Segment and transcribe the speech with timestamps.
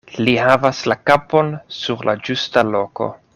[0.27, 1.51] Li havas la kapon
[1.81, 3.13] sur la ĝusta loko.